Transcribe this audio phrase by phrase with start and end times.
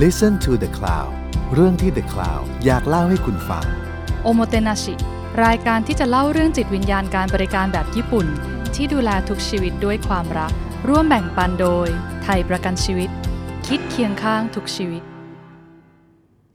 [0.00, 1.12] Listen to the Cloud
[1.54, 3.64] เรื่องที่ The Cloud อยากเล่าให้คุณฟัง
[4.22, 4.94] โอโมเตนาชิ
[5.44, 8.26] รายการที่จะเล่าเรื่องจิตวิญญาณการบริการแบบญี่ปุ่น
[8.74, 10.52] ที่ดูแลทุกชีวิตด้วยความรัก
[10.88, 11.88] ร่วมแบ่งปันโดย
[12.22, 13.10] ไทยประกันชีวิต
[13.66, 15.02] คิดเคียงข้างทุกชีวิต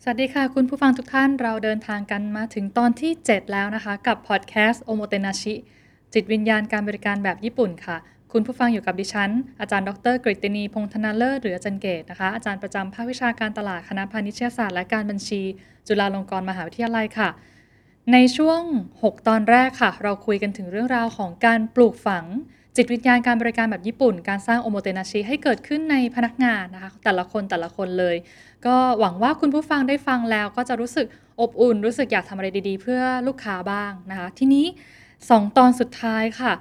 [0.01, 5.53] สวัสดีค่ะ คุณผู้ฟังทุกท่านเราเดินทางกันมาถึงตอนที่ 7 แล้วนะคะ กับพอดแคสต์โอโมเตนาชิ
[6.13, 7.97] จิตวิญญาณการบริการแบบญี่ปุ่นค่ะ
[8.33, 9.31] คุณผู้ฟังอยู่กับดิฉัน
[9.61, 15.41] อาจารย์ดรกฤตินีพงษ์ธนาเลิศหรืออาจารย์เกตนะคะ อาจารย์ประจำภาควิชาการตลาดคณะพาณิชยศาสตร์และการบัญชี
[15.87, 17.29] จุฬาลงกรณ์มหาวิทยาลัยค่ะ
[18.13, 18.61] ในช่วง
[18.95, 22.25] 6 ตอนแรกค่ะ เราคุยกันถึงเรื่องราวของการปลูกฝัง
[22.75, 28.15] จิตวิญญาณการบริการแบบญี่ปุ่น การสร้างโอโมเตนาชิให้เกิดขึ้นในพนักงานนะคะ แต่ละคนแต่ละคนเลย
[28.65, 31.07] ก็หวังว่าคุณผู้ฟังได้ฟังแล้วก็จะรู้สึก
[31.41, 34.65] อบอุ่น รู้สึกอยากทำอะไรดีๆ เพื่อลูกค้าบ้างนะคะ ทีนี้
[35.11, 36.53] 2 ตอนสุดท้ายค่ะ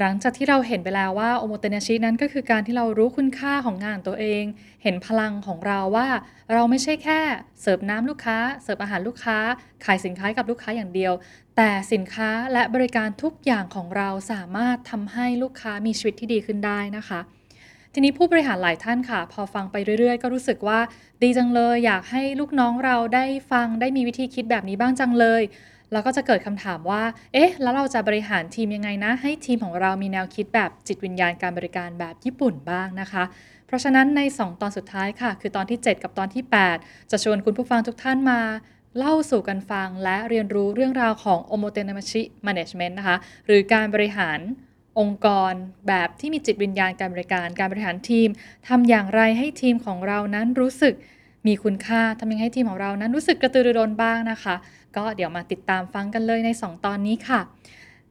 [0.00, 4.44] หลังจากที่เราเห็นไปแล้วว่าโอโมเตนาชินั้นก็คือการที่เรารู้คุณค่าของงานตัวเอง
[4.82, 6.08] เห็นพลังของเราว่า
[6.52, 7.20] เราไม่ใช่แค่
[7.60, 9.38] เสิร์ฟน้ำลูกค้า เสิร์ฟอาหารลูกค้า
[9.84, 11.12] ขายสินค้ากับลูกค้าอย่างเดียว
[11.56, 17.20] แต่สินค้าและบริการทุกอย่างของเราสามารถทำให้ลูกค้ามีชีวิตที่ดีขึ้นได้นะคะ
[17.92, 20.80] ทีนี้ผู้บริหารหลายท่านค่ะ พอฟังไปเรื่อยๆ ก็รู้สึกว่า
[21.22, 25.42] ดีจังเลย อยากให้ลูกน้องเราได้ฟังได้มีวิธีคิดแบบนี้บ้างจังเลย
[25.92, 33.24] แล้วก็จะเกิดคำถามว่า เอ๊ะ แล้วเราจะบริหารทีมยังไงนะ ให้ทีมของเรามีแนวคิดแบบจิตวิญญาณการบริการแบบญี่ปุ่นบ้างนะคะ
[33.66, 36.44] เพราะฉะนั้นใน 2 ตอนสุดท้ายค่ะ คือตอนที่ 7 กับตอนที่
[36.76, 38.40] 8 จะชวนคุณผู้ฟังทุกท่านมา
[38.98, 43.16] เล่าสู่กันฟังและเรียนรู้เรื่องราวของโอโมเตนามชิมาเนจเมนต์นะคะ
[43.46, 44.38] หรือการบริหาร
[44.98, 45.52] องค์กร
[45.88, 48.28] แบบที่มีจิตวิญญาณการบริการ การบริหารทีม
[48.68, 50.94] ทำอย่างไรให้ทีมของเรานั้นรู้สึก
[51.46, 54.54] มีคุณค่าทำยังไงให้ทีมของเรานั้นรู้สึกกระตือรือร้นบ้างนะคะ
[54.96, 57.40] ก็เดี๋ยวมาติดตามฟังกันเลยใน 2 ตอนนี้ค่ะ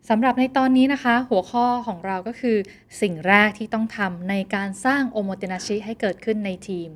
[0.10, 2.58] สำหรับในตอนนี้นะคะ หัวข้อของเราก็คือ
[3.02, 6.90] สิ่งแรกที่ต้องทำในการสร้างโอโมเตนาชิให้เกิดขึ้นในทีม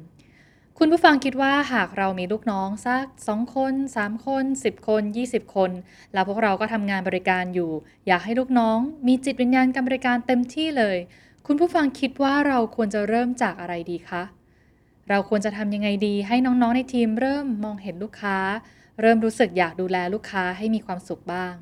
[0.77, 5.71] คุณผู้ฟังคิดว่าหากเรามีลูกน้องสัก 2 คน 3 คน 10 คน 20 คน
[6.13, 7.71] แล้วพวกเราก็ทำงานบริการอยู่
[8.08, 8.77] อยากให้ลูกน้อง
[9.08, 10.97] มีจิตวิญญาณการบริการเต็มที่เลย
[11.47, 14.23] คุณผู้ฟังคิดว่าเราควรจะเริ่มจากอะไรดีคะ
[15.09, 18.37] เราควรจะทำยังไงดีให้น้องๆในทีมเริ่มมองเห็นลูกค้า
[18.99, 21.55] เริ่มรู้สึกอยากดูแลลูกค้าให้มีความสุขบ้าง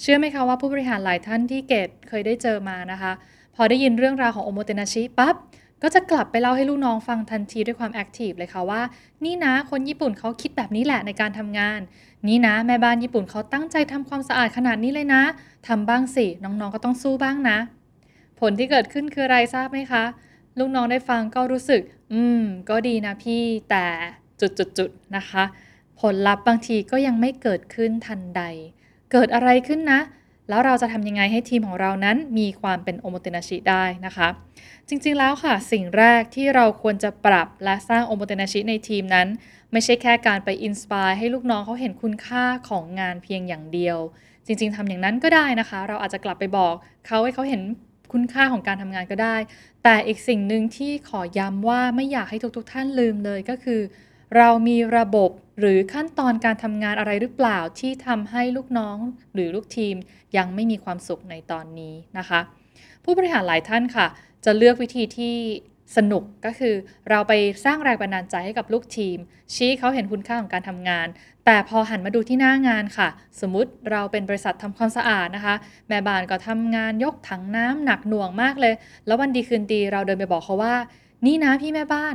[0.00, 3.12] เชื่อไหมคะว่าผู้บริหารหลายท่านที่เกดเคยได้เจอมานะคะ
[3.56, 5.34] พอได้ยินเรื่องราวของ omotenashi ปั๊บ
[5.82, 8.82] ก็จะกลับไปเล่าให้ลูกน้องฟังทันทีด้วยความ active เลยค่ะว่า
[9.24, 11.80] นี่นะคนญี่ปุ่นเขาคิดแบบนี้แหละในการทำงาน
[12.28, 15.22] นี่นะแม่บ้านญี่ปุ่นเขาตั้งใจทำความสะอาดขนาดนี้เลยนะ
[15.68, 17.58] ทำบ้างสิ น้องๆก็ต้องสู้บ้างนะ
[18.40, 20.04] ผลที่เกิดขึ้นคืออะไรทราบไหมคะ
[20.58, 21.82] ลูกน้องได้ฟังก็รู้สึก
[22.12, 23.86] อืม ก็ดีนะพี่แต่
[24.40, 25.44] จุดๆๆนะคะ
[26.00, 28.42] ผลลัพธ์บางทีก็ยังไม่เกิดขึ้นทันใด
[29.12, 30.00] เกิดอะไรขึ้นนะ
[30.48, 34.28] แล้วเราจะทำยังไงให้ทีมของเรานั้นมีความเป็นโอโมเตนาชิได้นะคะ
[34.88, 39.28] จริงๆแล้วค่ะ สิ่งแรกที่เราควรจะปรับและสร้างโอโมเตนาชิในทีมนั้น
[39.72, 43.98] ไม่ใช่แค่การไปอินสปายให้ลูกน้องเขาเห็นคุณค่าของงานเพียงอย่างเดียว
[44.46, 46.74] จริง ๆทำอย่างนั้นก็ได้นะคะ เราอาจจะกลับไปบอก
[47.06, 47.62] เขาให้เขาเห็น
[48.12, 49.36] คุณค่าของการทำงานก็ได้
[49.84, 53.80] แต่อีกสิ่งหนึ่งที่ขอย้ำว่าไม่อยากให้ทุกๆท่านลืมเลยก็คือ
[54.36, 55.30] เรามีระบบ
[55.60, 58.98] หรือขั้นตอนการทำงานอะไรหรือเปล่าที่ทำให้ลูกน้อง
[59.34, 59.94] หรือลูกทีม
[60.36, 62.40] ยังไม่มีความสุขในตอนนี้นะคะ
[63.04, 64.06] ผู้บริหารหลายท่านค่ะ
[64.44, 65.36] จะเลือกวิธีที่
[65.96, 66.74] สนุกก็คือ
[67.10, 67.32] เราไป
[67.64, 69.18] สร้างแรงบันดาลใจให้กับลูกทีม
[69.54, 71.06] ชี้เขาเห็นคุณค่าของการทำงาน
[71.44, 73.08] แต่พอหันมาดูที่หน้างานค่ะ
[73.40, 75.54] สมมติเราเป็นบริษัททำความสะอาดนะคะ
[75.88, 78.74] แม่บ้านก็ทำงานยกถังน้ำหนักหน่วงมากเลย
[79.06, 80.74] แล้ววันดีคืนดีเราเดินไปบอกเขาว่า
[81.26, 82.14] นี่นะพี่แม่บ้าน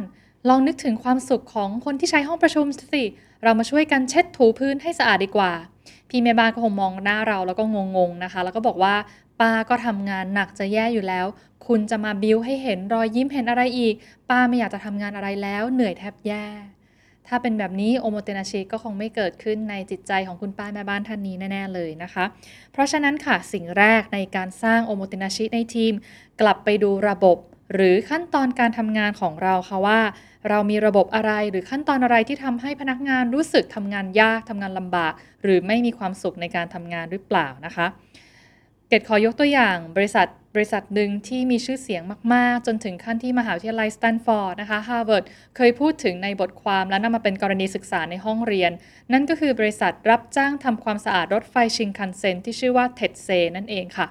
[0.50, 3.04] ลองนึกถึงความสุขของคนที่ใช้ห้องประชุมสิ
[3.44, 5.52] เรามาช่วยกันเช็ดถูพื้นให้สะอาดดีกว่า
[6.10, 7.64] พี่แม่บ้านก็คงมองหน้าเราแล้วก็
[7.98, 8.96] งงๆนะคะ แล้วก็บอกว่า
[9.40, 11.26] ป้าก็ทำงานหนักจะแย่อยู่แล้ว
[11.68, 13.96] คุณจะมาบิ้วให้เห็นรอยยิ้มเห็นอะไรอีก
[14.30, 16.46] ป้าไม่อยากจะทำงานอะไรแล้ว เหนื่อยแทบแย่
[17.28, 22.26] ถ้าเป็นแบบนี้โอโมเตนาชิก็คงไม่เกิดขึ้นในจิตใจของคุณป้าแม่บ้านท่านนี้แน่ๆเลยนะคะ
[22.72, 25.94] เพราะฉะนั้นค่ะสิ่งแรกในการสร้างโอโมเตนาชิในทีม
[26.42, 27.38] กลับไปดูระบบ
[27.74, 30.00] หรือขั้นตอนการทำงานของเราค่ะว่า
[30.50, 35.14] เรามีระบบอะไรหรือขั้นตอนอะไรที่ทำให้พนักงานรู้สึกทำงานยากทำงานลำบาก
[35.44, 37.88] หรือไม่มีความสุขในการทำงานหรือเปล่านะคะ
[38.90, 42.02] เกดขอยกตัวอย่างบริษัทบริษัทหนึ่งที่มีชื่อเสียง
[42.34, 45.24] มาก ๆ จนถึงขั้นที่มหาวิทยาลัยสแตนฟอร์ดนะคะฮาร์วาร์ด
[45.56, 48.72] เคยพูดถึงในบทความและนำมาเป็นกรณีศึกษาในห้องเรียน
[49.14, 54.08] นั่นก็คือบริษัทรับจ้างทำความสะอาดรถไฟชินคันเซ็นที่ชื่อว่าเทสเซนั่นเองค่ะ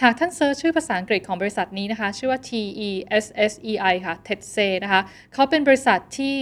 [0.00, 2.50] หากท่าน search ชื่อภาษาอังกฤษของบริษัทนี้นะคะ ชื่อว่า T
[2.88, 2.90] E
[3.24, 5.00] S S E I ค่ะ T E S S E I นะคะ
[5.34, 6.36] เขาเป็นบริษัทที่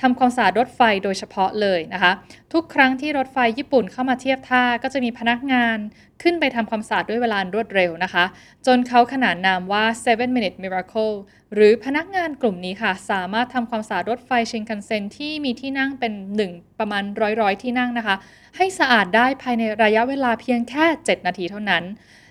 [0.00, 2.12] ทำความสะอาดรถไฟโดยเฉพาะเลยนะคะ
[2.52, 5.78] ทุกครั้งที่รถไฟญี่ปุ่นเข้ามาเทียบท่าก็จะมีพนักงาน
[6.22, 8.24] ขึ้นไปทำความสะอาดด้วยเวลารวดเร็วนะคะ
[8.66, 11.14] จนเขาขนานนามว่า seven minute miracle
[11.54, 17.04] หรือพนักงานกลุ่มนี้ค่ะ สามารถทำความสะอาดรถไฟชินคันเซ็นที่มีที่นั่งเป็นหนึ่งประมาณ
[17.40, 18.16] ร้อยๆ ที่นั่งนะคะ
[18.56, 21.84] ให้สะอาดได้ภายในระยะเวลาเพียงแค่ 7 นาทีเท่านั้น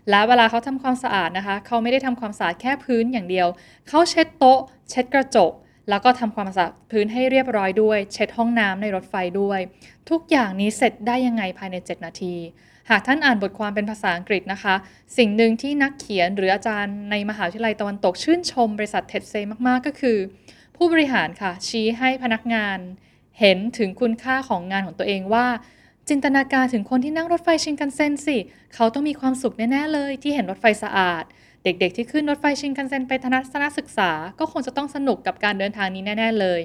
[0.10, 3.48] และเวลาเขาทำความสะอาดนะคะ เขาไม่ได้ทำความสะอาดแค่พื้นอย่างเดียว
[3.90, 4.60] เขาเช็ดโต๊ะ
[4.90, 5.52] เช็ดกระจก
[5.90, 9.60] แล้วก็ทำความสะอาดพื้นให้เรียบร้อยด้วย เช็ดห้องน้ำในรถไฟด้วย
[10.10, 12.36] ทุกอย่างนี้เสร็จได้ยังไงภายใน 7 นาที
[12.90, 14.76] หากท่านอ่านบทความเป็นภาษาอังกฤษนะคะ
[15.18, 19.34] สิ่งหนึ่งที่นักเขียนหรืออาจารย์ในมหาวิทยาลัยตะวันตกชื่นชมบริษัทเท็ดเซ
[19.68, 20.18] มากๆ ก็คือ
[20.76, 22.78] ผู้บริหารค่ะชี้ให้พนักงาน
[23.40, 25.48] เห็นถึงคุณค่าของงานของตัวเองว่า
[26.10, 28.38] จินตนาการถึงคนที่นั่งรถไฟชินคันเซ็นสิ
[28.76, 31.24] เขาต้องมีความสุขแน่ ๆ เลยที่เห็นรถไฟสะอาด
[31.64, 36.62] เด็ก ๆ ที่ขึ้นรถไฟชินคันเซ็นไปทัศนศึกษา ก็คงจะต้องสนุกกับการเดินทางนี้แน่ ๆ เลย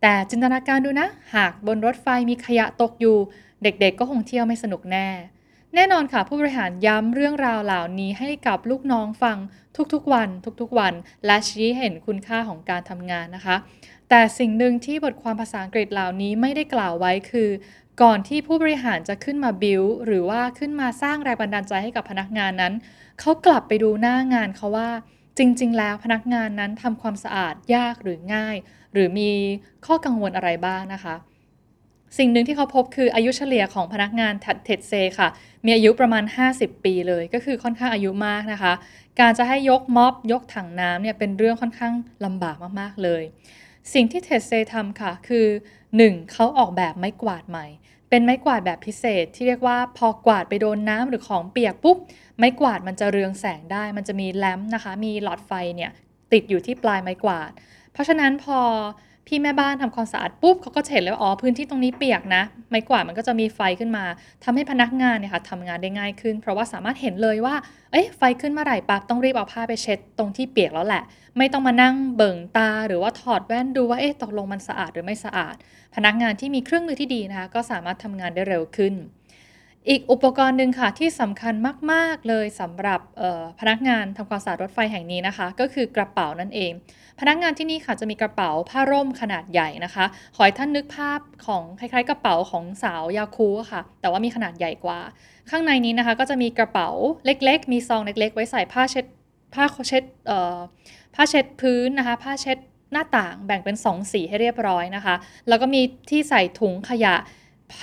[0.00, 3.16] แต่จินตนาการดูนะ หากบนรถไฟมีขยะตกอยู่
[3.62, 5.08] เด็ก ๆ ก็คงเที่ยวไม่สนุกแน่
[5.74, 9.38] แน่นอนค่ะ ผู้บริหารย้ำเรื่องราวเหล่านี้ให้กับลูกน้องฟัง
[9.92, 10.28] ทุกๆวัน
[10.60, 10.94] ทุกๆวัน
[11.26, 13.56] และชี้เห็นคุณค่าของการทำงานนะคะ
[14.08, 17.48] แต่สิ่งหนึ่งที่บทความภาษาอังกฤษเหล่านี้ไม่ได้กล่าวไว้คือ
[18.02, 22.74] ก่อนที่ผู้บริหารจะขึ้นมาบิวหรือว่าขึ้นมาสร้างแรงบันดาลใจให้กับพนักงานนั้น
[23.20, 24.90] เขากลับไปดูหน้างานเขาว่า
[25.38, 28.56] จริง ๆ แล้วพนักงานนั้นทำความสะอาดยากหรือง่าย
[28.92, 29.30] หรือมี
[29.86, 31.14] ข้อกังวลอะไรบ้างนะคะ
[32.18, 34.32] สิ่งหนึ่งที่เขาพบคืออายุเฉลี่ยของพนักงาน
[34.64, 35.28] เท็ดเซค่ะ
[35.64, 36.24] มีอายุประมาณ
[36.54, 38.72] 50 ปีเลย ก็คือค่อนข้างอายุมากนะคะ
[39.20, 41.94] การจะให้ยกม็อบยกถังน้ำเนี่ยเป็นเรื่องค่อนข้าง
[42.24, 43.22] ลำบากมากๆเลย
[43.94, 45.46] สิ่งที่เท็ดเซทำค่ะคือ
[45.88, 46.32] 1.
[46.32, 47.66] เขาออกแบบไม้กวาดใหม่
[48.14, 51.98] เป็นไม้กวาดแบบพิเศษที่เรียกว่าพอกวาดไปโดนน้ำหรือของเปียกปุ๊บ
[52.38, 55.90] ไม้กวาดมันจะเรืองแสงได้ มันจะมีแลมป์นะคะ มีหลอดไฟเนี่ย
[56.32, 57.50] ติดอยู่ที่ปลายไม้กวาด
[57.92, 58.60] เพราะฉะนั้นพอ
[59.26, 64.04] พี่แม่บ้านทำความสะอาดปุ๊บเขาก็เห็นเลยว่าอ๋อพื้นที่ตรงนี้เปียกนะ ไม้กวาดมันก็จะมีไฟขึ้นมา
[64.44, 67.54] ทำให้พนักงานเนี่ยค่ะทำงานได้ง่ายขึ้น เพราะว่าสามารถเห็นเลยว่า
[67.92, 71.02] เอ๊ะไฟขึ้นเมื่อไหร่ปั๊บต้องรีบเอาผ้าไปเช็ดตรงที่เปียกแล้วแหละ
[71.38, 75.54] ไม่ต้องมานั่งเบิ่งตาหรือว่าถอดแว่นดูว่าเอ๊ะตกลงมันสะอาดหรือไม่สะอาด
[75.94, 78.94] พนักงานที่มีเครื่องมือที่ดีนะคะก็สามารถทำงานได้เร็วขึ้น
[79.88, 81.54] อีกอุปกรณ์หนึ่งค่ะที่สำคัญ
[81.92, 83.00] มาก ๆ เลยสำหรับ
[83.60, 86.72] พนักงานทำความสะอาดรถไฟแห่งนี้นะคะ ก็คือกระเป๋านั่นเอง
[87.20, 95.00] พนักงานที่นี่ค่ะจะมีกระเป๋าผ้าร่มขนาดใหญ่นะคะ ขอให้ท่านนึกภาพของคล้ายๆ กระเป๋าของสาวยาคูค่ะ แต่ว่ามีขนาดใหญ่กว่า
[95.50, 96.88] ข้างในนี้นะคะก็จะมีกระเป๋า
[97.26, 99.04] เล็ก ๆ มีซองเล็ก ๆ ไว้ใส่ผ้าเช็ด
[99.54, 100.04] ผ้าเช็ด
[101.14, 102.58] ผ้าเช็ดพื้นนะคะ ผ้าเช็ด
[102.92, 105.14] หน้าต่างแบ่งเป็น 2 สีให้เรียบร้อยนะคะ
[105.48, 107.14] แล้วก็มีที่ใส่ถุงขยะ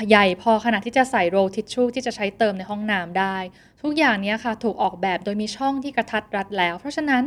[0.09, 3.37] ใหญ่พอขนาดที่จะใส่โรลทิชชู่ที่จะใช้เติมในห้องน้ำได้
[3.81, 7.23] ทุกอย่างนี้ค่ะถูกออกแบบโดยมีช่องที่กระทัดรัดแล้ว เพราะฉะนั้น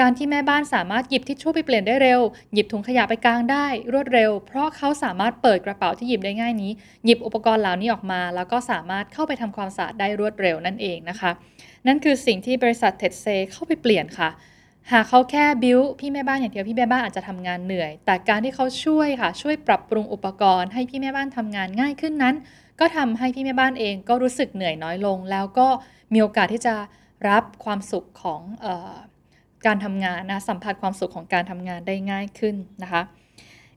[0.00, 2.20] การที่แม่บ้านสามารถหยิบทิชชู่ไปเปลี่ยนได้เร็ว
[2.52, 6.72] หยิบถุงขยะไปกางได้รวดเร็ว เพราะเขาสามารถเปิดกระเป๋าที่หยิบได้ง่ายนี้
[7.04, 11.30] หยิบอุปกรณ์เหล่านี้ออกมา แล้วก็สามารถเข้าไปทำความสะอาดได้รวดเร็วนั่นเองนะคะ
[11.86, 14.30] นั่นคือสิ่งที่บริษัทเท็ดเซเข้าไปเปลี่ยนค่ะ
[14.92, 22.34] หากเขาแค่บิวพี่แม่บ้านอย่างเดียวพี่แม่บ้านอาจจะทำงานเหนื่อย แต่การที่เขาช่วยค่ะ ช่วยปรับปรุงอุปกรณ์ ให้พี่แม่บ้านทำงานง่ายขึ้นนั้น
[22.80, 25.68] ก็ทำให้พี่แม่บ้านเองก็รู้สึกเหนื่อยน้อยลง แล้วก็
[26.12, 26.74] มีโอกาสที่จะ
[27.28, 28.94] รับความสุขของออ
[29.66, 33.02] การทำงานนะสัมผัสความสุขของการทำงานได้ง่ายขึ้นนะคะ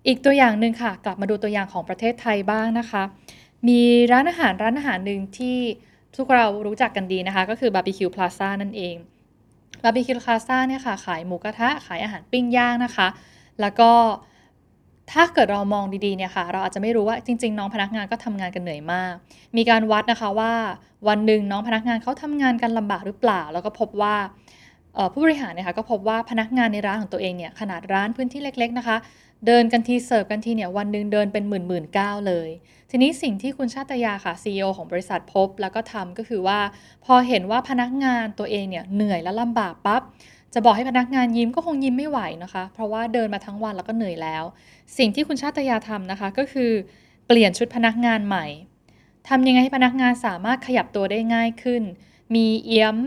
[0.07, 3.04] อีกตัวอย่างหนึ่งค่ะ กลับมาดูตัวอย่างของประเทศไทยบ้างนะคะ
[3.68, 3.81] มี
[4.12, 5.57] ร้านอาหารร้านอาหารหนึ่งที่
[6.16, 8.95] ทุกเรารู้จักกันดีนะคะ ก็คือบาร์บีคิวพลาซ่านั่นเอง
[9.84, 13.07] บาร์บีคิวพลาซ่าเนี่ยค่ะ ขายหมูกระทะขายอาหารปิ้งย่างนะคะ
[13.62, 13.92] แล้วก็
[15.12, 19.13] ถ้าเกิดเรามองดีๆเนี่ยค่ะ เราอาจจะไม่รู้ว่าจริง ๆ น้องพนักงานก็ทำงานกันเหนื่อยมาก
[19.58, 20.53] มีการวัดนะคะว่า
[21.08, 24.15] วันหนึ่งน้องพนักงานเขาทำงานกันลำบากหรือเปล่า แล้วก็พบว่า
[25.13, 28.98] ผู้บริหารเนี่ยค่ะก็พบว่าพนักงานในร้านของตัวเองเนี่ยขนาดร้านพื้นที่เล็ก ๆนะคะ
[29.48, 32.50] เดินกันทีเสิร์ฟกันทีเนี่ยวันหนึ่งเดินเป็นหมื่นหมื่นก้าวเลย
[32.92, 36.60] ทีนี้สิ่งที่คุณชาตยาค่ะ CEO ของบริษัทพบแล้วก็ทำก็คือว่า
[37.06, 40.01] พอเห็นว่าพนักงานตัวเองเนี่ยเหนื่อยและลำบากปั๊บ
[40.54, 44.44] จะบอกให้พนักงานยิ้มก็คงยิ้มไม่ไหวนะคะ เพราะว่าเดินมาทั้งวันแล้วก็เหนื่อยแล้ว
[44.98, 46.72] สิ่งที่คุณชาตยาทำนะคะก็คือ
[47.27, 48.46] เปลี่ยนชุดพนักงานใหม่
[49.27, 51.84] ทำยังไงให้พนักงานสามารถขยับตัวได้ง่ายขึ้น
[52.36, 52.98] มีเอี้ยม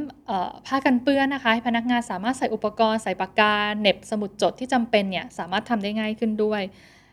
[0.67, 6.63] ผ้ากันเปื้อนนะคะให้พนักงานสามารถใส่อุปกรณ์ใส่ปากกาเน็บสมุดจดที่จำเป็นเนี่ยสามารถทำได้ง่ายขึ้นด้วย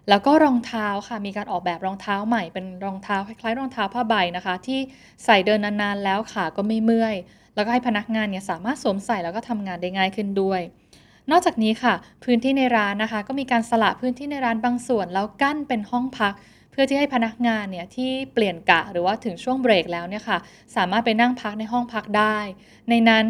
[0.09, 4.79] แล้วก็รองเท้าค่ะมีการออกแบบรองเท้าใหม่เป็นรองเท้าคล้ายๆรองเท้าผ้าใบนะคะ ที่
[5.25, 7.15] ใส่เดินนานๆแล้วขาก็ไม่เมื่อย
[7.55, 10.61] แล้วก็ให้พนักงานเนี่ยสามารถสวมใส่แล้วก็ทำงานได้ง่ายขึ้นด้วย
[11.31, 16.33] นอกจากนี้ค่ะ พื้นที่ในร้านนะคะ ก็มีการสละพื้นที่ในร้านบางส่วน แล้วกั้นเป็นห้องพัก
[16.79, 20.37] พื่อที่ให้พนักงานเนี่ยที่เปลี่ยนกะหรือว่าถึงช่วงเบรกแล้วเนี่ยค่ะ
[20.75, 22.37] สามารถไปนั่งพักในห้องพักได้
[22.89, 23.25] ในนั้น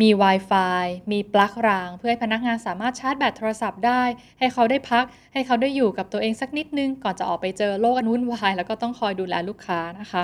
[0.00, 4.02] มี Wi-Fi มีปลั๊กราง เพื่อให้พนักงานสามารถชาร์จแบตโทรศัพท์ได้
[4.38, 10.22] ให้เขาได้พัก ให้เขาได้อยู่กับตัวเองสักนิดนึง ก่อนจะออกไปเจอโลกอันวุ่นวาย แล้วก็ต้องคอยดูแลลูกค้านะคะ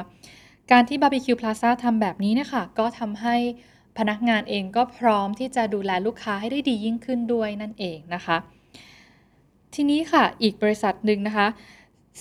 [0.71, 3.37] การที่ Barbecue Plaza ทำแบบนี้นะคะก็ทำให้
[3.99, 8.37] พนักงานเองก็พร้อมที่จะดูแลลูกค้าให้ได้ดียิ่งขึ้นด้วยนั่นเองนะคะ
[9.75, 11.49] ทีนี้ค่ะอีกบริษัทหนึ่งนะคะ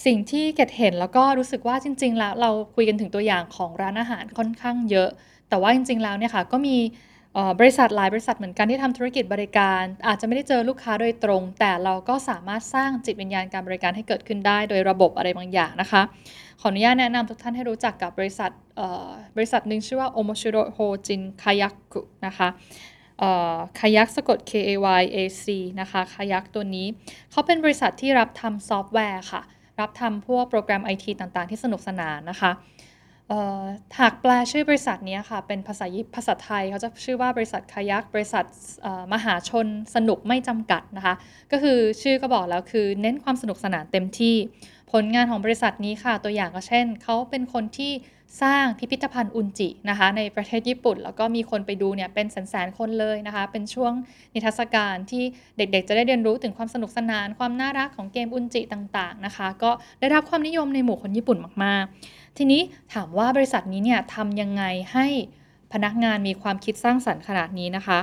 [0.06, 5.10] สิ่งที่เกดเห็นแล้วก็รู้สึกว่าจริง ๆ แล้วเราคุยกันถึงตัวอย่างของร้านอาหารค่อนข้างเยอะ
[5.50, 6.78] แต่ว่าจริง ๆ แล้วเนี่ยค่ะก็มี
[7.60, 16.02] บริษัทหลายบริษัทเหมือนกันที่ทำธุรกิจบริการ อาจจะไม่ได้เจอลูกค้าโดยตรง แต่เราก็สามารถสร้างจิตวิญญาณการบริการให้เกิดขึ้นได้ โดยระบบอะไรบางอย่างนะคะ
[16.62, 18.52] ขออนุญาตแนะนำทุกท่านให้รู้จักกับบริษัท
[19.36, 22.48] บริษัทหนึ่งชื่อว่า Omoshiro Hojin Kayac นะคะ
[23.80, 24.72] คายักสะกด K A
[25.02, 25.46] Y A C
[25.80, 26.88] นะคะคายักตัวนี้
[27.32, 29.42] เขาเป็นบริษัทที่รับทำซอฟต์แวร์ค่ะ
[29.82, 32.52] รับทำพวกโปรแกรมไอทีต่างๆ ที่สนุกสนานนะคะ
[34.00, 35.86] หากแปลชื่อบริษัทนี้ค่ะ เป็นภาษา
[36.16, 38.46] ภาษาไทยเขาจะชื่อว่าบริษัทคายักบริษัท
[39.14, 41.16] มหาชนสนุกไม่จำกัดนะคะ
[41.52, 44.36] ก็คือชื่อก็บอกแล้วคือเน้นความสนุกสนานเต็มที่
[44.92, 47.92] ผลงานของบริษัทนี้ค่ะ ตัวอย่างก็เช่น เขาเป็นคนที่
[48.42, 53.94] สร้างพิพิธภัณฑ์อุนจินะคะในประเทศญี่ปุ่น แล้วก็มีคนไปดูเนี่ยเป็นแสนๆคนเลยนะคะ เป็นช่วง
[54.34, 55.24] นิทรรศการที่
[55.58, 62.62] เด็กๆ จะได้เรียนรู้ถึงความสนุกสนาน ความน่ารักของเกมอุนจิต่างๆนะคะ ก็ได้รับความนิยมในหมู่คนญี่ปุ่นมากๆ ทีนี้
[62.94, 65.08] ถามว่าบริษัทนี้เนี่ยทำยังไงให้
[65.74, 68.00] พนักงานมีความคิดสร้างสรรค์ขนาดนี้นะคะ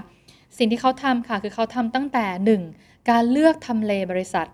[0.58, 3.10] สิ่งที่เขาทำค่ะคือเขาทำตั้งแต่ 1.
[3.10, 4.46] การเลือกทำเลบริษัท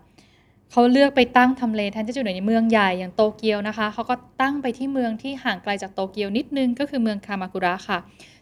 [0.71, 7.99] เขาเลือกไปตั้งทำเลแทนที่จะอยู่ในเมืองใหญ่อย่างโตเกียวนะคะเขาก็ตั้งไปที่เมืองที่ห่างไกลจากโตเกียวนิดนึงก็คือเมืองคามากุระค่ะ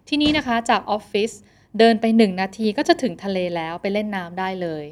[0.08, 1.32] ที่นี่นะคะจากออฟฟิศ
[1.80, 4.86] เดินไป 1 นาทีก็จะถึงทะเลแล้วไปเล่นน้ำได้เลย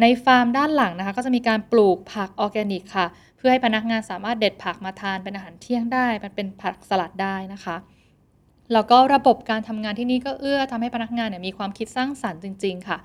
[0.00, 7.76] ในฟาร์มด้านหลังนะคะ ก็จะมีการปลูกผักออร์แกนิกค่ะ เพื่อให้พนักงานสามารถเด็ดผักมาทานเป็นอาหารเที่ยงได้มันเป็นผักสลัดได้นะคะ
[8.72, 12.98] แล้วก็ระบบการทำงานที่นี่ก็เอื้อทำให้พนักงานเนี่ยมีความคิดสร้างสรรค์จริง ๆ ค่ะ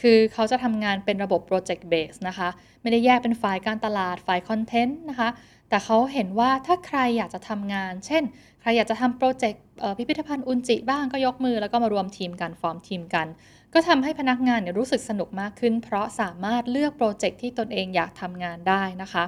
[0.00, 2.48] คือเขาจะทำงานเป็นระบบ Project Based นะคะ
[2.82, 5.28] ไม่ได้แยกเป็นฝ่ายการตลาดฝ่าย content นะคะ
[5.68, 8.22] แต่เขาเห็นว่าถ้าใครอยากจะทำงาน เช่น
[8.60, 9.62] ใครอยากจะทำ project
[9.98, 13.26] พิพิธภัณฑ์อุนจิบ้างก็ยกมือ แล้วก็มารวมทีมกันฟอร์มทีมกัน
[13.74, 19.24] ก็ทำให้พนักงานเนี่ยรู้สึกสนุกมากขึ้น เพราะสามารถเลือกโปรเจกต์ที่ตนเองอยากทำงานได้นะคะ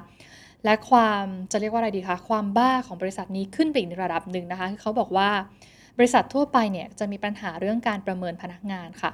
[0.65, 5.31] และความจะเรียกว่าอะไรดีคะความบ้าของบริษัทนี้ขึ้นไปอีกระดับหนึ่งนะคะคือเขาบอกว่า
[5.99, 9.11] บริษัททั่วไปเนี่ยจะมีปัญหาเรื่องการประเมินพนักงานค่ะ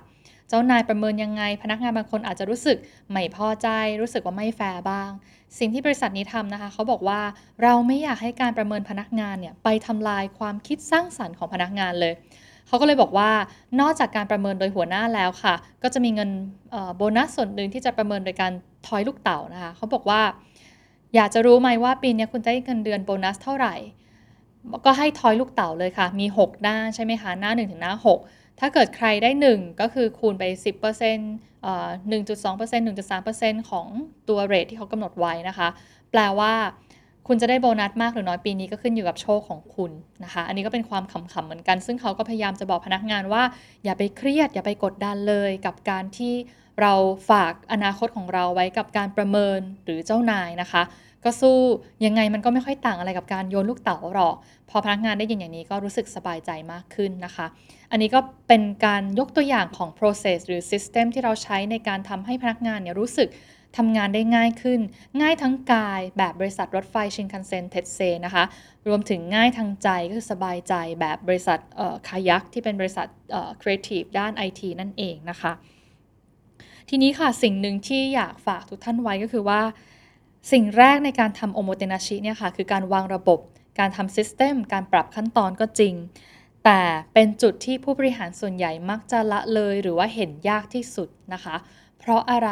[0.50, 2.76] เจ้านายประเมินยังไง พนักงานบางคนอาจจะรู้สึก
[3.11, 3.69] ไม่พอใจ
[4.00, 5.11] รู้สึกว่าไม่แฟร์บ้าง
[5.59, 7.21] สิ่งที่บริษัทนี้ทำนะคะเขาบอกว่า
[7.62, 12.12] เราไม่อยากให้การประเมินพนักงานเนี่ยไปทำลายความคิดสร้างสรรค์ของพนักงานเลย
[12.66, 13.30] เขาก็เลยบอกว่า
[13.80, 16.30] นอกจากการประเมินโดยหัวหน้าแล้วค่ะ ก็จะมีเงิน
[16.97, 18.52] โบนัสส่วนหนึ่งที่จะประเมินโดยการ
[18.87, 20.23] ทอยลูกเต่านะคะเขาบอกว่า
[21.14, 23.75] อยากจะรู้ไหมว่าปีนี้คุณได้เงินเดือนโบนัสเท่าไหร่
[24.85, 30.45] ก็ให้ทอยลูกเต่าเลยค่ะ มี 6 หน้าใช่ไหมคะหน้า 1 ถึงหน้า 6 ถ้าเกิดใครได้ 1 ก็คือคูณไป
[31.05, 33.88] 10%เอ่อ1.2% 1.3%ของ
[34.29, 35.69] ตัว rate ที่เขากำหนดไว้นะคะ
[36.11, 36.52] แปลว่า
[37.29, 39.90] คุณจะได้โบนัสมากหรือน้อยปีนี้ก็ขึ้นอยู่กับโชคของคุณ
[40.25, 43.43] นะคะ อันนี้ก็เป็นความขำๆเหมือนกัน ซึ่งเขาก็พยายามจะบอกพนักงานว่า
[43.85, 46.35] อย่าไปเครียด อย่าไปกดดันเลยกับการที่
[46.81, 46.93] เรา
[47.31, 50.83] ฝากอนาคตของเราไว้กับการประเมินหรือเจ้านายนะคะ
[51.25, 51.57] ก็สู้
[52.05, 54.35] ยังไงมันก็ไม่ค่อยต่างอะไรกับการโยนลูกเต๋าหรอก
[54.71, 57.47] พอพนักงานได้ยินอย่างนี้ก็รู้สึกสบายใจมากขึ้นนะคะ
[57.91, 63.29] อันนี้ก็เป็นการยกตัวอย่างของ process หรือ system ที่เราใช้ในการทำให้พนักงานเนี่ยรู้สึก
[63.79, 64.81] ทำงานได้ง่ายขึ้น
[65.21, 68.45] ง่ายทั้งกายแบบบริษัทรถไฟชินคันเซ็นเทเซนะคะ
[68.89, 71.59] รวมถึงง่ายทางใจก็คือสบายใจแบบบริษัท
[72.09, 73.07] คายักที่เป็นบริษัท
[73.62, 75.53] ครีเอทีฟด้าน IT นั่นเองนะคะ
[76.89, 79.61] ทีนี้ค่ะสิ่งหนึ่งที่อยากฝากทุกท่านไว้ก็คือว่า
[80.52, 83.40] สิ่งแรกในการทำโอโมเตนาชิเนี่ยค่ะคือการวางระบบ
[83.78, 85.94] การทำ system การปรับขั้นตอนก็จริง
[86.64, 86.80] แต่
[87.14, 91.56] เป็นจุดที่ผู้บริหารส่วนใหญ่มักจะละเลยหรือว่าเห็นยากที่สุดนะคะ
[91.99, 92.50] เพราะอะไร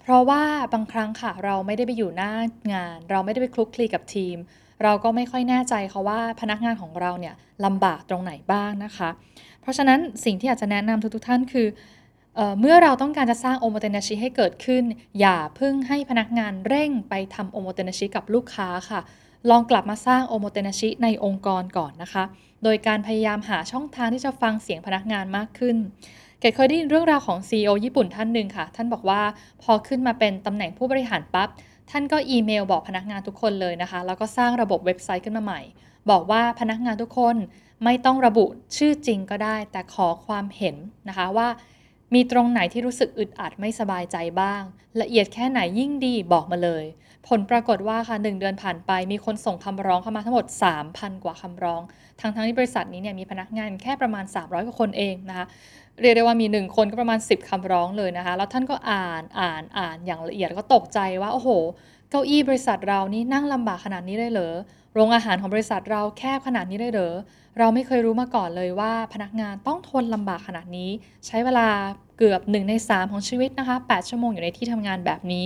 [0.00, 2.32] เพราะว่าบางครั้งค่ะเราไม่ได้ไปอยู่หน้า
[2.72, 4.36] งาน เราไม่ได้ไปคลุกคลีกับทีม
[4.82, 7.34] เราก็ไม่ค่อยแน่ใจค่ะว่าพนักงานของเราเนี่ย
[7.64, 9.08] ลำบากตรงไหนบ้างนะคะ
[9.60, 11.66] เพราะฉะนั้นสิ่งที่อยากจะแนะนำทุกๆท่านคือ
[12.60, 14.84] เมื่อเราต้องการจะสร้างโอโมเตนาชิให้เกิดขึ้น
[15.20, 19.00] อย่าเพิ่งให้พนักงานเร่งไปทำโอโมเตนาชิกับลูกค้าค่ะ
[19.50, 22.24] ลองกลับมาสร้างโอโมเตนาชิในองค์กรก่อนนะคะ
[22.64, 25.76] โดยการพยายามหาช่องทางที่จะฟังเสียงพนักงานมากขึ้น
[26.40, 29.22] เกดเคยได้ยินเรื่องราวของ CEO ญี่ปุ่นท่านหนึ่งค่ะ ท่านบอกว่า
[29.62, 31.48] พอขึ้นมาเป็นตำแหน่งผู้บริหารปับ๊บ
[31.90, 35.60] ท่านก็อีเมลบอกพนักงานทุกคนเลยนะคะ แล้วก็สร้างระบบเว็บไซต์ขึ้นมาใหม่
[36.10, 37.36] บอกว่าพนักงานทุกคน
[37.84, 38.44] ไม่ต้องระบุ
[38.76, 40.76] ชื่อจริงก็ได้ แต่ขอความเห็น
[41.08, 41.48] นะคะว่า
[42.14, 44.62] มีตรงไหนที่รู้สึกอึดอัดไม่สบายใจบ้าง
[45.00, 46.84] ละเอียดแค่ไหนยิ่งดีบอกมาเลย
[47.28, 50.46] ผลปรากฏว่าค่ะหเดือนผ่านไป มีคนส่งคำร้องเข้ามาทั้งหมด
[50.84, 51.82] 3,000 กว่าคำร้อง
[52.20, 55.46] ทั้งทั้งที่บริษัทนี้เนี่ยมีพนักงานแค่ประมาณ 300 กว่าคนเองนะคะ
[56.00, 61.48] เรียกได้ว่ามีหนึ่งคนก็ประมาณ 10 คำร้องเลยนะคะ แล้วท่านก็อ่านอ่านอ่านอย่างละเอียดก็ตกใจว่าโอ้โห
[62.10, 64.54] เก้าอี้บริษัทเรานี่นั่งลำบากขนาดนี้เลยเหรอ
[64.94, 67.14] โรงอาหารของบริษัทเราแคบขนาดนี้เลยเหรอ
[67.58, 70.90] เราไม่เคยรู้มาก่อนเลยว่าพนักงานต้องทนลำบากขนาดนี้
[71.26, 71.68] ใช้เวลา
[72.18, 75.44] เกือบ 1 ใน 3 ของชีวิตนะคะ 8 ชั่วโมงอยู่ในที่ทำงานแบบนี้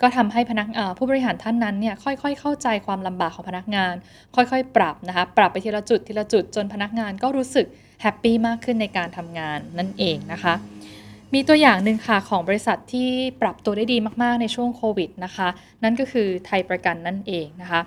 [0.00, 0.66] ก็ทำให้พนัก
[0.98, 3.94] ผู้บริหารท่านนั้นเนี่ยค่อยๆ เข้าใจความลำบากของพนักงาน
[4.34, 7.66] ค่อยๆ ปรับนะคะปรับไปทีละจุดทีละจุดจนพนักงานก็รู้สึก
[8.02, 10.54] happy มากขึ้นในการทำงานนั่นเองนะคะ
[11.34, 13.08] มีตัวอย่างหนึ่งค่ะของบริษัทที่
[13.42, 15.48] ปรับตัวได้ดีมากๆในช่วงโควิดนะคะ
[15.82, 17.80] นั่นก็คือไทยประกันนั่นเองนะคะ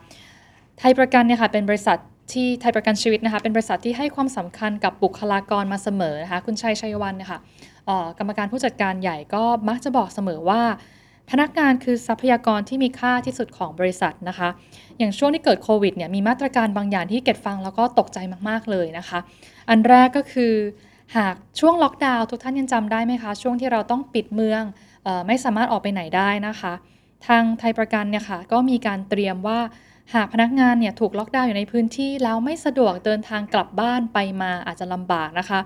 [0.80, 1.98] ไทยประกันเนี่ยค่ะเป็นบริษัท
[2.34, 7.40] ที่ไทยประกันชีวิตนะคะเป็นบริษัทที่ให้ความสำคัญกับบุคลากรมาเสมอนะคะคุณไชย ไชยวรรณเนี่ยค่ะ
[8.20, 10.62] กรรมการผู้จัดการใหญ่ก็มักจะบอกเสมอว่า
[11.32, 14.50] พนักงานคือทรัพยากรที่มีค่าที่สุดของบริษัทนะคะ
[14.98, 18.18] อย่างช่วงที่เกิดโควิดเนี่ยมีมาตรการบางอย่างที่เกดฟังแล้วก็ตกใจ
[18.50, 19.20] มากๆเลยนะคะ
[19.70, 20.54] อันแรกก็คือ
[21.18, 24.64] หากช่วงล็อกดาวน์ทุกท่านยังจำได้ไหมคะ ช่วงที่เราต้องปิดเมือง
[25.06, 26.74] ออไม่สามารถออกไปไหนได้นะคะ
[27.28, 29.60] ทางไทยประกันเนี่ยค่ะก็มีการเตรียมว่า
[30.16, 35.60] หากพนักงานเนี่ยถูกล็อกดาวน์อยู่ในพื้นที่แล้วไม่สะดวกเดินทางกลับบ้านไปมาอาจจะลำบากนะคะ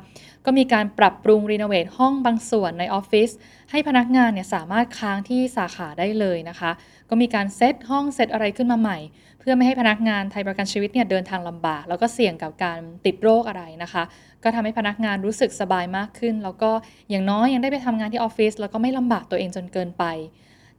[0.45, 3.29] ก็มีการปรับปรุงรีโนเวทห้องบางส่วนในออฟฟิศ
[3.71, 6.71] ให้พนักงานเนี่ยสามารถค้างที่สาขาได้เลยนะคะ
[7.09, 8.97] ก็มีการเซตห้องเซตอะไรขึ้นมาใหม่
[9.39, 14.03] เพื่อไม่ให้พนักงานไทยประกันชีวิตเนี่ยเดินทางลำบาก แล้วก็เสี่ยงกับการติดโรคอะไรนะคะ
[14.43, 16.71] ก็ทำให้พนักงานรู้สึกสบายมากขึ้น แล้วก็
[17.09, 20.03] อย่างน้อยยังได้ไปทำงานที่ออฟฟิศแล้วก็ไม่ลำบากตัวเองจนเกินไป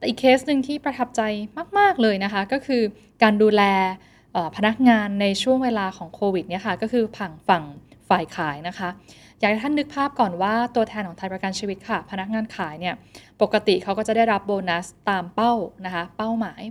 [0.03, 1.23] แต่อีกเคสหนึ่งที่ประทับใจ
[1.79, 2.83] มาก ๆ เลยนะคะ ก็คือ
[3.23, 3.63] การดูแล
[4.57, 7.65] พนักงานในช่วงเวลาของโควิดเนี่ยค่ะก็คือผังฝั่ง
[8.09, 8.89] ฝ่ายขายนะคะ
[9.39, 12.95] อยากให้ท่านนึกภาพก่อนว่าตัวแทนของไทยประกันชีวิตค่ะ พนักงานขายเนี่ย
[13.43, 15.53] ปกติเขาก็จะได้รับโบนัสตามเป้า
[15.85, 16.63] นะคะเป้าหมาย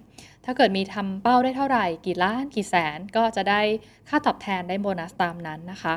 [0.46, 3.62] ถ้าเกิดมีทำเป้าได้เท่าไหร่ กี่ล้านกี่แสนก็จะได้
[4.10, 5.94] ค่าตอบแทนได้โบนัสตามนั้นนะคะ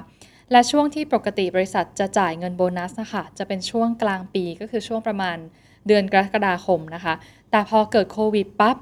[0.52, 5.38] และช่วงที่ปกติบริษัทจะจ่ายเงินโบนัสนะคะจะเป็นช่วงกลางปีก็คือช่วงประมาณ
[5.86, 7.14] เดือนกรกฎาคมนะคะ
[7.50, 8.76] แต่พอเกิดโควิดปั๊บ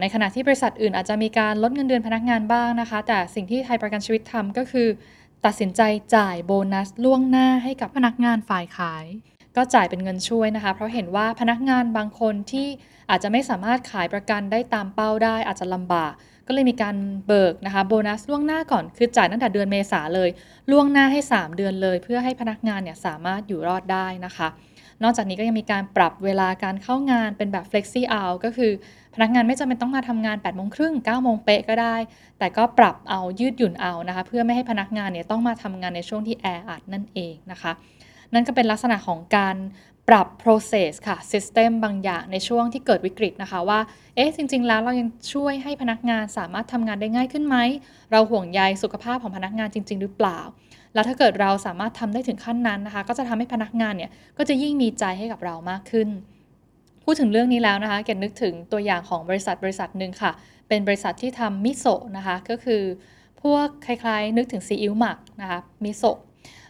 [0.00, 4.88] ในขณะที่บริษัทอื่นอาจจะมีการลดเงินเดือนพนักงานบ้างนะคะ แต่สิ่งที่ไทยประกันชีวิตทำก็คือ
[5.44, 5.82] ตัดสินใจ
[6.16, 9.04] จ่ายโบนัสล่วงหน้าให้กับพนักงานฝ่ายขาย
[9.56, 12.68] ก็จ่ายเป็นเงินช่วยนะคะ เพราะเห็นว่าพนักงานบางคนที่
[13.10, 16.12] อาจจะไม่สามารถขายประกันได้ตามเป้าได้อาจจะลำบาก
[16.46, 16.96] ก็เลยมีการ
[17.26, 20.28] เบิกนะคะโบนัสล่วงหน้าก่อนคือจ่ายตั้งแต่เดือนเมษาเลย
[20.70, 24.48] ล่วงหน้าให้ 3 เดือนเลย เพื่อให้พนักงานเนี่ยสามารถอยู่รอดได้นะคะ
[25.02, 28.72] นอกจากนี้ก็ยังมีการปรับเวลาการเข้างานเป็นแบบ flexi hour ก็คือ
[29.14, 31.96] พนักงานไม่จำเป็นต้องมาทำงาน8โมงครึ่ง9โมงเป๊ะก็ได้
[32.38, 37.72] แต่ก็ปรับเอายืดหยุ่นเอานะคะ เพื่อไม่ให้พนักงานเนี่ยต้องมาทำงานในช่วงที่แออัดนั่นเองนะคะ
[38.34, 39.56] นั่นก็เป็นลักษณะของการ
[40.08, 43.80] ปรับ process ค่ะ system บางอย่างในช่วงที่เกิดวิกฤตนะคะว่า
[44.16, 47.56] เอ๊ะ จริง ๆ แล้วเรายังช่วยให้พนักงานสามารถทำงานได้ง่ายขึ้นไหม
[48.12, 50.40] เราห่วงใยสุขภาพของพนักงานจริง ๆ หรือเปล่า
[50.94, 56.08] แล้วถ้าเกิดเราสามารถทำได้ถึงขั้นนั้นนะคะ ก็จะทำให้พนักงานเนี่ยก็จะยิ่งมีใจให้กับเรามากขึ้น
[57.04, 60.32] พูดถึงเรื่องนี้แล้วนะคะเกดนึกถึงตัวอย่างของบริษัทบริษัทหนึ่งค่ะ
[60.68, 62.82] เป็นบริษัทที่ทำมิโซะนะคะก็คือ
[63.42, 66.18] พวกคล้ายๆ นึกถึงซีอิ๊วหมักนะคะมิโซะ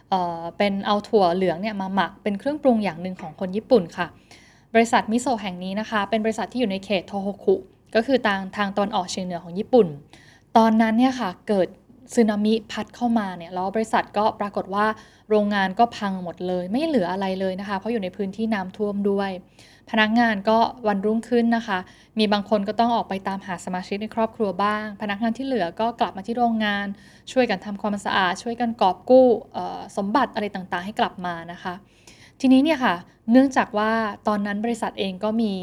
[0.09, 4.07] เเป็นเอาถั่วเหลืองเนี่ยมาหมักเป็นเครื่องปรุงอย่างหนึ่งของคนญี่ปุ่นค่ะ
[4.73, 7.55] บริษัทมิโซะแห่งนี้นะคะ เป็นบริษัทที่อยู่ในเขตโทโฮคุ
[7.95, 9.87] ก็คือทางทางตอนออกเฉียงเหนือของญี่ปุ่น
[10.57, 11.67] ตอนนั้นเนี่ยค่ะเกิด
[12.13, 14.85] สึนามิพัดเข้ามาเนี่ยแล้วบริษัทก็ปรากฏว่า
[15.29, 19.31] โรงงานก็พังหมดเลย ไม่เหลืออะไรเลยนะคะ เพราะอยู่ในพื้นที่น้ำท่วมด้วย
[19.91, 21.79] พนักงานก็วันรุ่งขึ้นนะคะ
[22.19, 26.85] มีบางคนก็ต้องออกไปตามหาสมาชิกในครอบครัวบ้าง พนักงานที่เหลือก็กลับมาที่โรงงาน
[27.31, 29.27] ช่วยกันทำความสะอาด ช่วยกันกอบกู้
[29.97, 31.73] สมบัติอะไรต่างๆ ให้กลับมานะคะ
[32.39, 32.95] ทีนี้เนี่ยค่ะ
[33.31, 33.91] เนื่องจากว่า
[34.27, 35.53] ตอนนั้นบริษัทเองก็มี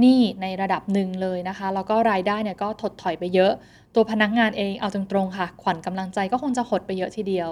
[0.00, 3.52] หนี้ในระดับหนึ่งเลยนะคะ แล้วก็รายได้เนี่ยก็ถดถอยไปเยอะ
[3.94, 7.50] ตัวพนักงานเองเอาตรงๆค่ะ ขวัญกำลังใจก็คงจะหดไปเยอะทีเดียว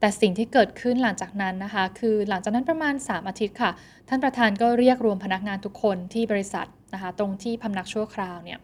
[0.00, 3.70] แต่สิ่งที่เกิดขึ้นหลังจากนั้นนะคะ คือหลังจากนั้นประมาณ 3 อาทิตย์ค่ะ
[4.08, 8.58] ท่านประธานก็เรียกรวมพนักงานทุกคนที่บริษัทนะคะ ตรงที่พำนักชั่วคราวเนี่ย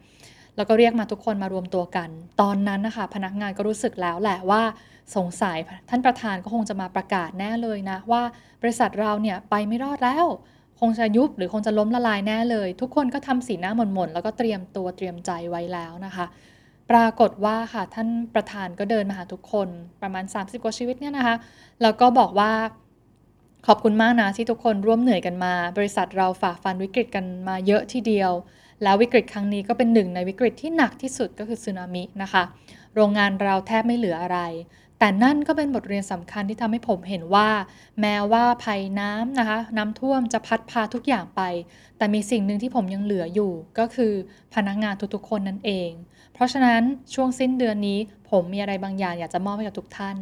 [0.55, 2.09] แล้วก็เรียกมาทุกคนมารวมตัวกัน
[2.41, 4.61] ตอนนั้นนะคะ พนักงานก็รู้สึกแล้วแหละว่า
[5.15, 5.57] สงสัย
[5.89, 8.23] ท่านประธานก็คงจะมาประกาศแน่เลยนะ ว่า
[8.61, 10.25] บริษัทเราเนี่ยไปไม่รอดแล้ว
[10.79, 16.25] คงจะยุบหรือคงจะล้มละลายแน่เลย ทุกคนก็ทำสีหน้าหม่นๆแล้วก็เตรียมตัวเตรียมใจไว้แล้วนะคะ
[16.91, 19.67] ปรากฏว่าค่ะท่านประธานก็เดินมาหาทุกคน
[20.01, 21.35] ประมาณ 30 กว่าชีวิตเนี่ยนะคะ
[21.81, 22.51] แล้วก็บอกว่า
[23.67, 28.31] ขอบคุณมากนะที่ทุกคนร่วมเหนื่อยกันมา บริษัทเราฝ่าฟันวิกฤตกันมาเยอะทีเดียว
[28.83, 32.43] แล้ววิกฤตครั้งนี้ก็เป็นหนึ่งในวิกฤตที่หนักที่สุดก็คือสึนามินะคะ
[32.95, 34.39] โรงงานเราแทบไม่เหลืออะไร
[35.03, 37.49] แต่นั่นก็เป็นบทเรียนสำคัญที่ทำให้ผมเห็นว่า
[38.01, 41.41] แม้ว่าภัยน้ำนะคะ น้ำท่วมจะพัดพาทุกอย่างไป
[41.97, 44.13] แต่มีสิ่งหนึ่งที่ผมยังเหลืออยู่ ก็คือ
[44.55, 45.89] พนักงานทุกๆคนนั่นเอง
[46.33, 46.81] เพราะฉะนั้น
[47.13, 50.17] ช่วงสิ้นเดือนนี้ ผมมีอะไรบางอย่างอยากจะมอบให้กับทุกท่าน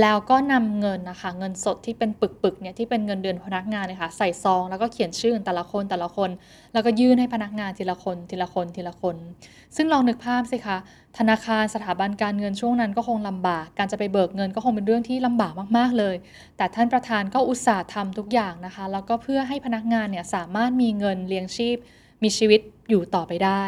[0.00, 6.30] แล้วก็นำเงินนะคะเงินสดที่เป็นปึกๆเนี่ยที่เป็นเงินเดือนพนักงานเนี่ยค่ะใส่ซอง แล้วก็เขียนชื่อแต่ละคนแต่ละคน
[6.72, 9.16] แล้วก็ยื่นให้พนักงานทีละคนทีละคนทีละคน
[9.76, 10.76] ซึ่งลองนึกภาพสิคะ
[11.18, 16.16] ธนาคารสถาบันการเงินช่วงนั้นก็คงลำบาก การจะไปเบิกเงินก็คงเป็นเรื่องที่ลำบากมากๆเลย
[16.56, 21.76] แต่ท่านประธานก็อุตส่าห์ทำทุกอย่างนะคะ แล้วก็เพื่อให้พนักงานเนี่ยสามารถมีเงินเลี้ยงชีพ
[22.22, 23.64] มีชีวิตอยู่ต่อไปได้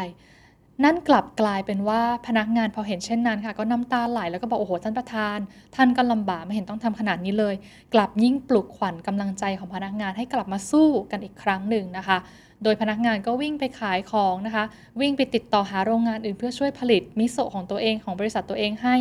[0.83, 5.37] นั่นกลับกลายเป็นว่าพนักงานพอเห็นเช่นนั้นค่ะ ก็น้ำตาไหลแล้วก็บอกโอ้โหท่านประธาน
[5.75, 7.55] ท่านก็ลำบากไม่เห็นต้องทำขนาดนี้เลย
[7.93, 12.17] กลับยิ่งปลุกขวัญกำลังใจของพนักงานให้กลับมาสู้กันอีกครั้งหนึ่งนะคะ
[12.63, 14.63] โดยพนักงานก็วิ่งไปขายของนะคะ
[15.01, 18.95] วิ่งไปติดต่อหาโรงงานอื่นเพื่อช่วยผลิตมิโซะของตัวเองของบริษัทตัวเองให้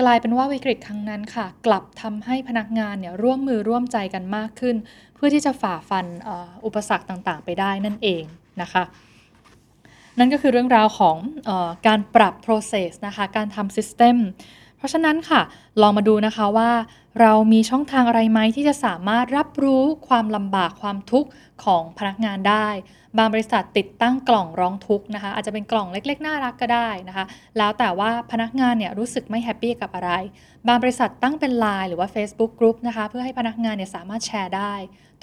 [0.00, 4.76] กลายเป็นว่าวิกฤตครั้งนั้นค่ะ กลับทำให้พนักงานเนี่ยร่วมมือร่วมใจกันมากขึ้น
[5.14, 6.06] เพื่อที่จะฝ่าฟัน
[6.64, 8.24] อุปสรรคต่างๆ ไปได้นั่นเอง
[8.62, 8.82] นะคะ
[10.18, 11.16] นั่นก็คือเรื่องราวของ
[11.48, 14.16] ออการปรับ process นะคะการทำ system
[14.76, 15.40] เพราะฉะนั้นค่ะ
[15.82, 16.70] ลองมาดูนะคะว่า
[17.20, 21.28] เรามีช่องทางอะไรไหมที่จะสามารถรับรู้ความลำบากความทุกข์
[21.64, 22.68] ของพนักงานได้
[23.18, 27.24] บางบริษัทติดตั้งกล่องร้องทุกข์นะคะ อาจจะเป็นกล่องเล็กๆ น่ารักก็ได้นะคะ
[27.58, 30.10] แล้วแต่ว่าพนักงานเนี่ยรู้สึกไม่แฮปปี้กับอะไร
[30.68, 34.74] บางบริษัทตั้งเป็น Line หรือว่า Facebook Group นะคะ เพื่อให้พนักงานเนี่ยสามารถแชร์ได้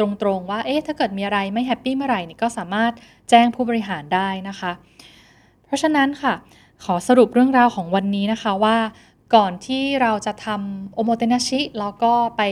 [0.02, 2.92] ตรงๆว่าเอ๊ะถ้าเกิดมีอะไรไม่แฮปปี้เมื่อไหร่นี่ก็สามารถ
[3.30, 4.72] แจ้งผู้บริหารได้นะคะ
[5.66, 6.34] เพราะฉะนั้นค่ะ
[6.84, 8.78] ขอสรุปเรื่องราวของวันนี้นะคะว่า
[9.36, 12.44] ก่อนที่เราจะทำโอโมเตนาชิแล้วก็ไป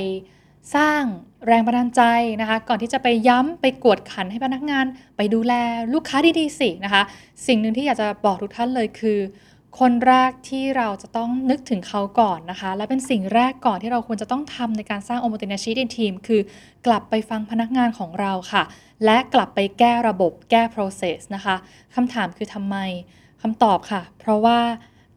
[0.76, 1.02] สร้าง
[1.48, 2.02] แรงบันดาลใจ
[2.42, 4.86] นะคะ ก่อนที่จะไปย้ำไปกวดขันให้พนักงาน
[5.18, 5.54] ไปดูแล
[5.94, 7.04] ลูกค้าดีๆสินะคะ
[7.48, 9.20] สิ่งหนึ่งที่อยากจะบอกทุกท่านเลยคือ
[9.80, 16.42] คนแรกที่เราจะต้องนึกถึงเขาก่อนนะคะ และเป็นสิ่งแรกก่อนที่เราควรจะต้องทำในการสร้างโอโมเตนาชิในทีม คือ
[16.86, 18.64] กลับไปฟังพนักงานของเราค่ะ
[19.06, 21.56] และกลับไปแก้ระบบแก้ process นะคะ
[21.96, 22.78] คำถามคือทำไม
[23.42, 24.60] คำตอบค่ะ เพราะว่า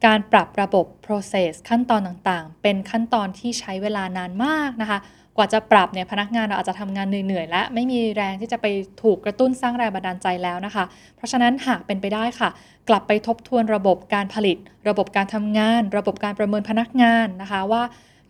[0.06, 4.98] การปรับระบบ process ขั้นตอนต่างๆ เป็นขั้นตอนที่ใช้เวลานานมากนะคะ
[5.36, 8.66] กว่าจะปรับเนี่ยพนักงานเราอาจจะทำงานเหนื่อยๆและไม่มีแรงที่จะไป
[9.02, 10.84] ถูกกระตุ้นสร้างแรงบันดาลใจแล้วนะคะ
[11.16, 12.50] เพราะฉะนั้นหากเป็นไปได้ค่ะ
[12.88, 14.56] กลับไปทบทวนระบบการผลิต
[14.88, 17.82] ระบบการทำงาน ระบบการประเมินพนักงานนะคะว่า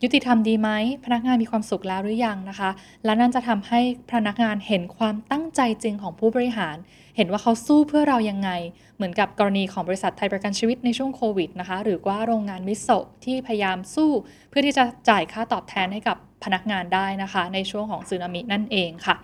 [0.02, 0.70] ยุติธรรมดีไหม
[1.04, 2.70] พนักงานมีความสุขแล้วหรือยังนะคะ
[3.04, 3.80] และนั่นจะทำให้
[4.12, 6.76] พนักงานเห็นความตั้งใจจริงของผู้บริหาร
[7.16, 8.50] เห็นว่าเขาสู้เพื่อเรายังไง
[8.96, 14.10] เหมือนกับกรณีของบริษัทไทยประกันชีวิตในช่วงโควิดนะคะ หรือว่าโรงงานมิโซะที่พยายามสู้
[14.50, 19.14] เพื่อที่จะจ่ายค่าตอบแทนให้กับพนักงานได้นะคะ ในช่วงของสึนามินั่นเองค่ะ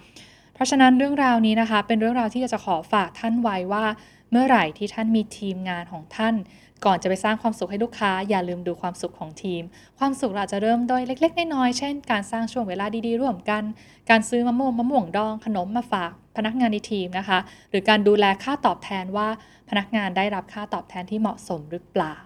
[0.54, 3.84] เพราะฉะนั้นเรื่องราวนี้นะคะ เป็นเรื่องราวที่จะขอฝากท่านไว้ว่า
[4.32, 6.34] เมื่อไหร่ที่ท่านมีทีมงานของท่าน
[6.84, 9.62] ก่อนจะไปสร้างความสุขให้ลูกค้า อย่าลืมดูความสุขของทีม
[9.98, 13.62] ความสุขเราจะเริ่มโดยเล็กๆ น้อยๆ เช่น การสร้างช่วงเวลาดีๆ ร่วมกัน
[14.10, 17.38] การซื้อมะม่วงมะม่วงดองขนมมาฝากพนักงานในทีมนะคะ
[17.70, 19.28] หรือการดูแลค่าตอบแทนว่า
[19.68, 22.16] พนักงานได้รับค่าตอบแทนที่เหมาะสมหรือเปล่า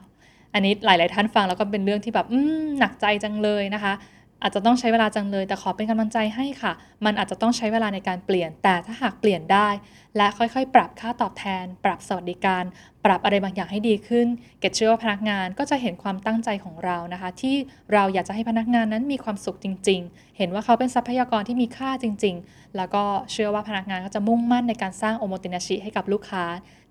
[0.54, 3.92] อันนี้หลาย ๆ ท่านฟังแล้วก็เป็นเรื่องที่แบบ อืมหนักใจจังเลยนะคะ
[4.42, 6.72] อาจจะต้องใช้เวลาจังเลย แต่ขอเป็นกำลังใจให้ค่ะ
[7.04, 9.68] มันอาจจะต้องใช้เวลาในการเปลี่ยน แต่ถ้าหากเปลี่ยนได้
[10.16, 12.64] และค่อยๆ ปรับค่าตอบแทน ปรับสวัสดิการ
[13.04, 14.26] ปรับอะไรบางอย่างให้ดีขึ้น
[14.60, 17.56] เกดเชื่อว่าพนักงานก็จะเห็นความตั้งใจของเรานะคะ ที่
[17.92, 26.44] เราอยากจะให้พนักงานนั้นมีความสุขจริง ๆ เห็นว่าเขาเป็นทรัพยากรที่มีค่าจริง ๆ แล้วก็เชื่อว่าพนักงานก็จะมุ่งมั่นในการสร้างโอโมตินาชิให้กับลูกค้า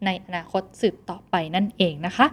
[0.06, 2.26] ในอนาคตสืบต่อไปนั่นเองนะคะ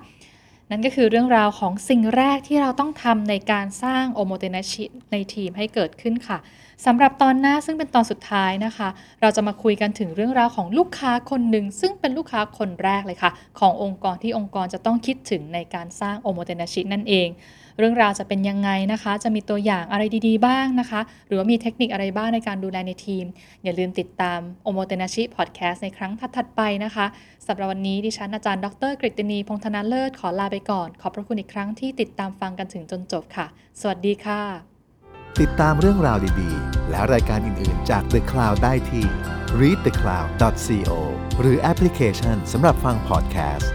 [0.70, 6.38] นั่นก็คือเรื่องราวของสิ่งแรกที่เราต้องทำในการสร้างโอโมเตนาชิในทีมให้เกิดขึ้นค่ะ
[6.86, 8.88] สำหรับตอนหน้าซึ่งเป็นตอนสุดท้ายนะคะ
[9.20, 17.28] เราจะมาคุยกันถึงเรื่องราวของลูกค้าคนหนึ่ง ซึ่งเป็นลูกค้าคนแรกเลยค่ะ ขององค์กรที่องค์กรจะต้องคิดถึงในการสร้างโอโมเตนาชินั่นเอง
[17.80, 23.24] เรื่องราวจะเป็นยังไงนะคะ จะมีตัวอย่างอะไรดีๆ บ้างนะคะ หรือว่ามีเทคนิคอะไรบ้างในการดูแลในทีม
[23.64, 27.06] อย่าลืมติดตามโอโมเตนาชิพอดแคสต์ในครั้งถัดๆไปนะคะ
[27.46, 33.46] สำหรับวันนี้ดิฉันอาจารย์ดรกฤตินีพงธนาเลิศขอลาไปก่อน ขอบพระคุณอีกครั้งที่ติดตามฟังกันถึงจนจบค่ะ
[33.80, 34.42] สวัสดีค่ะ
[35.40, 39.06] ติดตามเรื่องราวดีๆ และรายการอื่นๆ จาก The Cloud ได้ที่
[39.60, 40.90] readthecloud.co
[41.40, 43.72] หรือแอปพลิเคชันสำหรับฟังพอดแคสต์